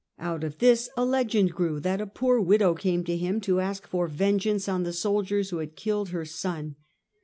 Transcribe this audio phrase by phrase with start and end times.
[0.17, 3.85] Out of this a legend grew that a poor widow came to him to ask
[3.85, 6.75] for vengeance on the soldiers Taken as a who had killed her son.